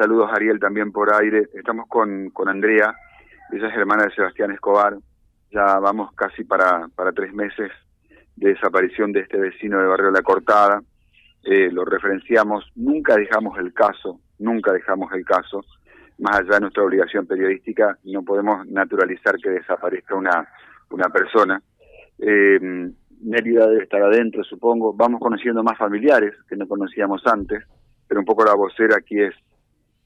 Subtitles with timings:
[0.00, 1.50] Saludos Ariel también por aire.
[1.52, 2.94] Estamos con, con Andrea,
[3.52, 4.96] ella es hermana de Sebastián Escobar.
[5.52, 7.70] Ya vamos casi para, para tres meses
[8.34, 10.80] de desaparición de este vecino de Barrio La Cortada.
[11.44, 15.60] Eh, lo referenciamos, nunca dejamos el caso, nunca dejamos el caso.
[16.18, 20.48] Más allá de nuestra obligación periodística, no podemos naturalizar que desaparezca una,
[20.92, 21.60] una persona.
[22.18, 22.90] Eh,
[23.20, 24.94] Mérida debe estar adentro, supongo.
[24.94, 27.62] Vamos conociendo más familiares que no conocíamos antes,
[28.08, 29.34] pero un poco la vocera aquí es,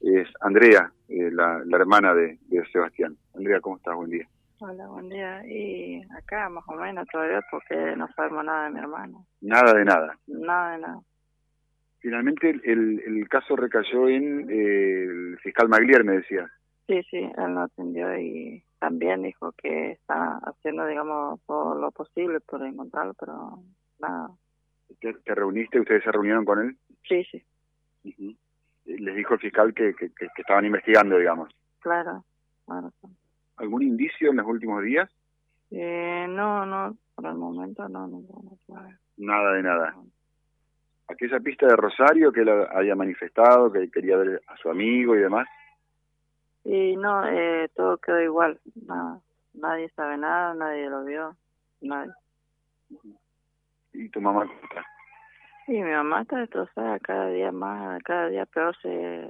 [0.00, 3.16] es Andrea, eh, la, la, hermana de, de, Sebastián.
[3.35, 3.94] Andrea, ¿cómo estás?
[3.94, 4.29] Buen día.
[4.58, 5.46] Hola, buen día.
[5.46, 9.26] Y acá más o menos todavía porque no sabemos nada de mi hermano.
[9.40, 10.18] Nada de nada.
[10.26, 11.00] Nada de nada.
[12.00, 16.50] Finalmente el, el caso recayó en eh, el fiscal Maglier, me decía.
[16.86, 22.40] Sí, sí, él no atendió y también dijo que está haciendo, digamos, todo lo posible
[22.40, 23.58] por encontrarlo, pero
[23.99, 24.30] nada.
[25.00, 25.80] ¿Te, te reuniste?
[25.80, 26.76] ¿Ustedes se reunieron con él?
[27.08, 27.43] Sí, sí.
[28.04, 28.36] Uh -huh.
[28.98, 31.50] Les dijo el fiscal que, que, que, estaban investigando, digamos.
[31.80, 32.25] Claro,
[32.66, 32.92] claro.
[33.56, 35.10] ¿Algún indicio en los últimos días?
[35.70, 38.88] Eh, no, no, por el momento no, no, no, no.
[39.16, 39.94] Nada de nada.
[41.08, 45.20] Aquella pista de Rosario que él había manifestado, que quería ver a su amigo y
[45.20, 45.47] demás.
[46.64, 48.58] Y no, eh, todo quedó igual.
[48.86, 49.20] Nada,
[49.52, 51.36] nadie sabe nada, nadie lo vio,
[51.80, 52.12] nadie.
[53.92, 54.84] ¿Y tu mamá cómo está?
[55.66, 59.28] Sí, mi mamá está destrozada cada día más, cada día peor se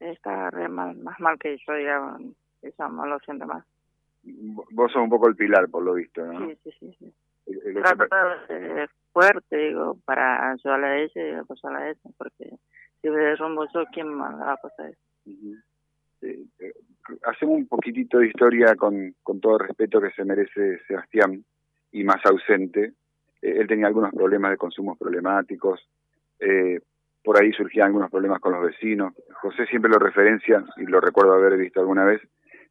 [0.00, 2.22] está re mal, más mal que yo, digamos.
[2.62, 3.64] Eso no lo siento más.
[4.22, 6.46] Vos sos un poco el pilar, por lo visto, ¿no?
[6.48, 6.96] Sí, sí, sí.
[6.98, 7.14] sí.
[7.74, 12.50] Trato de ser fuerte, digo, para ayudarle a ella y apoyarla a ella, porque
[13.00, 15.00] si me derrumbo yo, ¿quién me va a pasar eso?
[15.26, 15.62] Uh -huh.
[16.22, 16.72] Eh, eh,
[17.24, 21.44] hacemos un poquitito de historia con, con todo el respeto que se merece Sebastián
[21.92, 22.92] y más ausente.
[23.42, 25.80] Eh, él tenía algunos problemas de consumos problemáticos,
[26.40, 26.80] eh,
[27.22, 29.12] por ahí surgían algunos problemas con los vecinos.
[29.42, 32.22] José siempre lo referencia, y lo recuerdo haber visto alguna vez,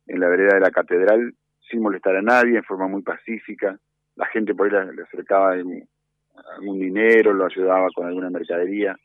[0.07, 1.33] en la vereda de la catedral,
[1.69, 3.77] sin molestar a nadie, en forma muy pacífica.
[4.15, 8.97] La gente por ahí le acercaba algún dinero, lo ayudaba con alguna mercadería.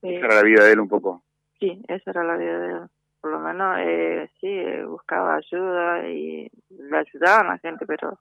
[0.00, 0.16] Sí.
[0.16, 1.22] Esa era la vida de él un poco.
[1.60, 2.80] Sí, esa era la vida de él
[3.24, 4.54] por lo menos eh, sí
[4.86, 8.18] buscaba ayuda y le ayudaban a la gente pero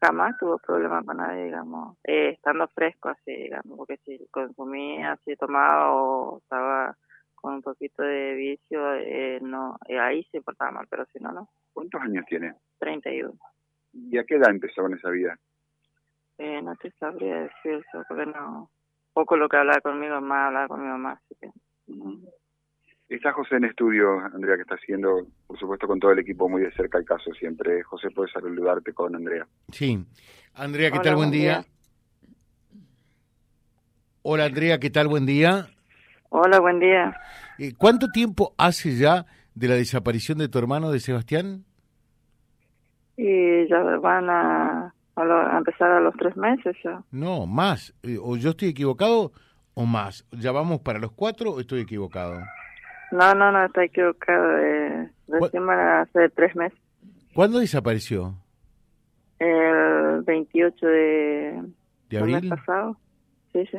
[0.00, 5.36] jamás tuvo problemas con nadie digamos eh, estando fresco así digamos porque si consumía si
[5.36, 6.96] tomaba o estaba
[7.34, 11.32] con un poquito de vicio eh, no eh, ahí se portaba mal pero si no
[11.32, 12.54] no ¿cuántos años tiene?
[12.78, 13.34] 31
[13.92, 15.36] ¿y a qué edad empezó con esa vida?
[16.38, 18.70] Eh, no te sabría decir eso porque no
[19.12, 21.52] poco lo que hablaba conmigo más hablaba con mi mamá así que uh
[21.94, 22.32] -huh.
[23.08, 26.60] Está José en estudio, Andrea, que está haciendo, por supuesto, con todo el equipo muy
[26.60, 27.82] de cerca el caso siempre.
[27.82, 29.46] José, puedes saludarte con Andrea.
[29.72, 30.04] Sí.
[30.54, 31.16] Andrea, ¿qué Hola, tal?
[31.16, 31.60] Buen día.
[31.60, 31.64] día.
[34.22, 35.08] Hola, Andrea, ¿qué tal?
[35.08, 35.68] Buen día.
[36.28, 37.16] Hola, buen día.
[37.58, 41.64] Eh, ¿Cuánto tiempo hace ya de la desaparición de tu hermano, de Sebastián?
[43.16, 47.02] Y ya van a, a, lo, a empezar a los tres meses ya.
[47.10, 47.94] No, más.
[48.02, 49.32] Eh, ¿O yo estoy equivocado
[49.72, 50.26] o más?
[50.32, 52.38] ¿Ya vamos para los cuatro o estoy equivocado?
[53.10, 54.58] No, no, no, está equivocado.
[54.58, 56.78] Eh, recién hace tres meses.
[57.34, 58.34] ¿Cuándo desapareció?
[59.38, 61.62] El 28 de...
[62.10, 62.40] ¿De abril?
[62.40, 62.96] mes pasado.
[63.52, 63.78] Sí, sí.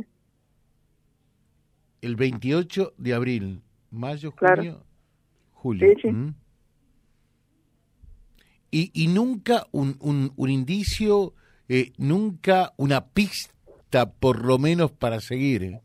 [2.01, 3.61] El 28 de abril.
[3.91, 4.61] Mayo, claro.
[4.61, 4.83] junio,
[5.51, 5.87] julio.
[5.89, 6.11] Sí, sí.
[6.11, 6.35] ¿Mm?
[8.71, 11.33] Y, y nunca un, un, un indicio,
[11.67, 15.63] eh, nunca una pista por lo menos para seguir.
[15.63, 15.81] ¿eh?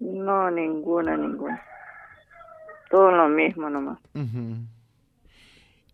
[0.00, 1.62] No, ninguna, ninguna.
[2.90, 3.98] Todo lo mismo nomás.
[4.14, 4.64] Uh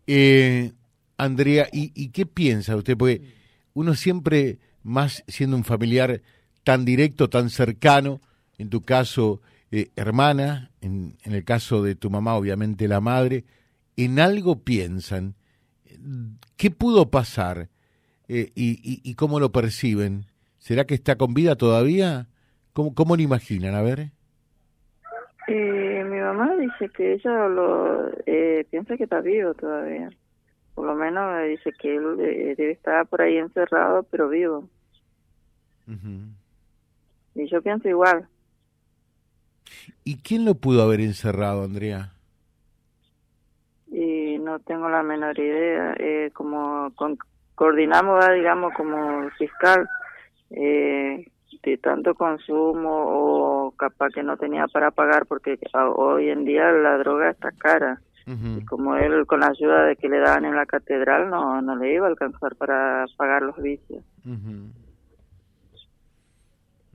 [0.07, 0.71] eh,
[1.17, 2.95] Andrea, ¿y, ¿y qué piensa usted?
[2.95, 3.21] Porque
[3.73, 6.21] uno siempre, más siendo un familiar
[6.63, 8.21] tan directo, tan cercano,
[8.57, 9.41] en tu caso,
[9.71, 13.45] eh, hermana, en, el caso de tu mamá, obviamente la madre,
[13.97, 15.35] en algo piensan.
[16.57, 17.69] ¿Qué pudo pasar
[18.27, 20.25] eh, y, y, y, cómo lo perciben?
[20.57, 22.27] ¿Será que está con vida todavía?
[22.73, 23.75] ¿Cómo, cómo lo imaginan?
[23.75, 24.11] A ver.
[26.09, 30.09] Mi mamá dice que ella lo eh, piensa que está vivo todavía.
[30.73, 34.69] Por lo menos dice que él eh, debe estar por ahí encerrado, pero vivo.
[35.87, 36.33] Uh -huh.
[37.35, 38.27] Y yo pienso igual.
[40.03, 42.11] ¿Y quién lo pudo haber encerrado, Andrea?
[43.87, 45.95] Y no tengo la menor idea.
[45.97, 47.17] Eh, como con,
[47.55, 49.87] coordinamos, digamos, como fiscal,
[50.51, 51.25] eh,
[51.65, 55.57] de tanto consumo o capaz que no tenía para pagar porque
[55.95, 57.99] hoy en día la droga está cara.
[58.27, 58.61] Uh -huh.
[58.61, 61.75] Y como él con la ayuda de que le daban en la catedral no, no
[61.75, 64.03] le iba a alcanzar para pagar los vicios.
[64.25, 64.29] Uh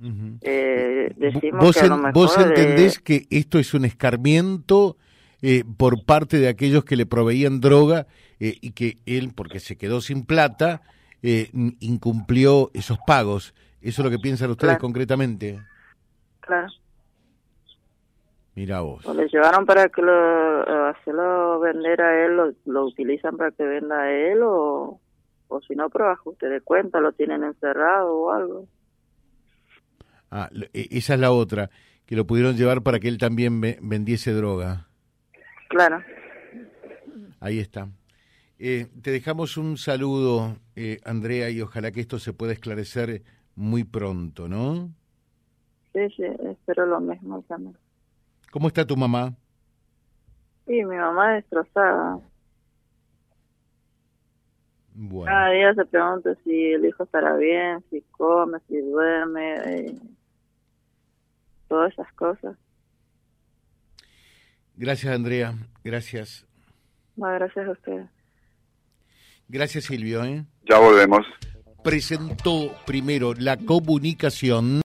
[0.02, 0.38] -huh.
[0.42, 4.96] eh, decimos ¿Vos, que a lo mejor, ¿Vos entendés que esto es un escarmiento
[5.42, 8.06] eh, por parte de aquellos que le proveían droga
[8.40, 10.82] eh, y que él, porque se quedó sin plata,
[11.80, 13.52] incumplió esos pagos?
[13.80, 14.80] ¿Eso es lo que piensan ustedes Claro.
[14.80, 15.60] concretamente?
[16.40, 16.68] Claro.
[18.54, 19.06] Mira vos.
[19.06, 23.52] O le llevaron para que lo, eh, hacerlo vender a él, lo, lo utilizan para
[23.52, 25.00] que venda a él o,
[25.48, 28.68] o si no, por ajuste de cuenta, lo tienen encerrado o algo.
[30.30, 31.70] Ah, lo- e- esa es la otra,
[32.06, 34.88] que lo pudieron llevar para que él también ve- vendiese droga.
[35.68, 36.02] Claro.
[37.38, 37.88] Ahí está.
[38.58, 43.22] Eh, te dejamos un saludo, eh, Andrea, y ojalá que esto se pueda esclarecer
[43.60, 44.90] muy pronto, ¿no?
[45.92, 47.76] Sí, sí, espero lo mismo también.
[48.50, 49.34] ¿Cómo está tu mamá?
[50.66, 52.18] Sí, mi mamá destrozada.
[54.94, 59.94] Bueno, Cada día se pregunta si el hijo estará bien, si come, si duerme, eh,
[61.68, 62.56] todas esas cosas.
[64.76, 65.54] gracias, Andrea.
[65.84, 66.46] Gracias.
[67.16, 68.08] Bueno, gracias a ustedes.
[69.48, 70.24] Gracias, Silvio.
[70.24, 70.44] ¿eh?
[70.68, 71.26] Ya volvemos.
[71.82, 74.78] Presentó primero la comunicación.